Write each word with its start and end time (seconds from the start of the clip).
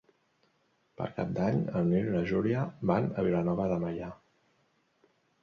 Per 1.01 1.09
Cap 1.17 1.29
d'Any 1.39 1.59
en 1.81 1.85
Nil 1.91 2.07
i 2.09 2.15
na 2.15 2.23
Júlia 2.31 2.65
van 2.93 3.07
a 3.11 3.27
Vilanova 3.29 3.69
de 3.75 3.79
Meià. 3.87 4.11